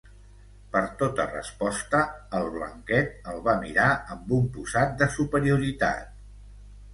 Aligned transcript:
Per 0.75 0.79
tota 1.01 1.25
resposta, 1.33 1.99
el 2.39 2.49
Blanquet 2.55 3.29
el 3.35 3.43
va 3.49 3.55
mirar 3.67 3.91
amb 4.17 4.33
un 4.39 4.49
posat 4.57 4.97
de 5.03 5.11
superioritat. 5.19 6.19